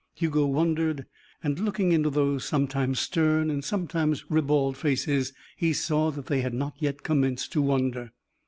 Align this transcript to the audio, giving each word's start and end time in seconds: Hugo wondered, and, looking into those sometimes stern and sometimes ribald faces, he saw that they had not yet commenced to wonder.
Hugo 0.15 0.47
wondered, 0.47 1.05
and, 1.43 1.59
looking 1.59 1.91
into 1.91 2.09
those 2.09 2.43
sometimes 2.43 2.99
stern 2.99 3.51
and 3.51 3.63
sometimes 3.63 4.31
ribald 4.31 4.75
faces, 4.75 5.31
he 5.55 5.73
saw 5.73 6.09
that 6.09 6.25
they 6.25 6.41
had 6.41 6.55
not 6.55 6.73
yet 6.79 7.03
commenced 7.03 7.51
to 7.51 7.61
wonder. 7.61 8.11